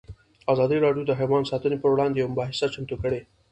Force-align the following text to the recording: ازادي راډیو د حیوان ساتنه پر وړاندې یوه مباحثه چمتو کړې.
ازادي 0.53 0.77
راډیو 0.85 1.03
د 1.07 1.11
حیوان 1.19 1.43
ساتنه 1.51 1.75
پر 1.81 1.89
وړاندې 1.93 2.17
یوه 2.19 2.31
مباحثه 2.33 2.67
چمتو 2.73 2.95
کړې. 3.01 3.21